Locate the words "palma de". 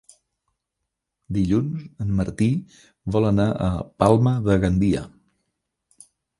4.05-4.59